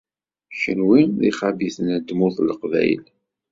Kenwi 0.59 1.01
d 1.19 1.21
ixabiten 1.29 1.87
n 1.91 2.01
Tmurt 2.07 2.37
n 2.41 2.45
Leqbayel. 2.49 3.05